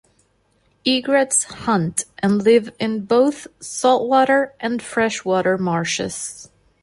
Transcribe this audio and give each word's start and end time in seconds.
Egrets 0.83 1.43
hunt 1.43 2.05
and 2.17 2.41
live 2.41 2.71
in 2.79 3.05
both 3.05 3.45
saltwater 3.63 4.55
and 4.59 4.81
freshwater 4.81 5.59
marshes. 5.59 6.49